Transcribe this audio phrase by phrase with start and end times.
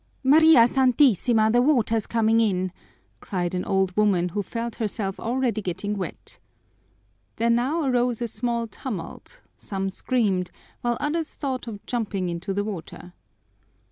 [0.25, 1.51] "María Santísima!
[1.53, 2.71] The water's coming in,"
[3.19, 6.39] cried an old woman who felt herself already getting wet.
[7.35, 10.49] There now arose a small tumult; some screamed,
[10.81, 13.13] while others thought of jumping into the water.